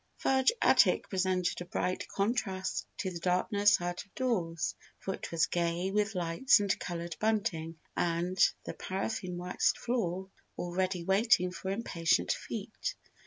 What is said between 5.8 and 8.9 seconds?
with lights and coloured bunting and the